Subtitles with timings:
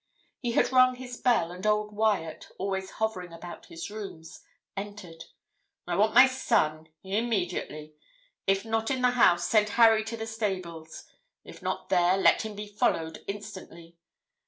[0.39, 4.41] He had rung his bell, and old Wyat, always hovering about his rooms,
[4.75, 5.25] entered.
[5.87, 7.93] 'I want my son, immediately.
[8.47, 11.05] If not in the house, send Harry to the stables;
[11.43, 13.95] if not there, let him be followed, instantly.